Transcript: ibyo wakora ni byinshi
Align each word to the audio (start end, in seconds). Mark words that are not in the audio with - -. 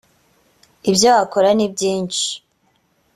ibyo 0.89 1.07
wakora 1.15 1.49
ni 1.57 1.67
byinshi 1.73 2.25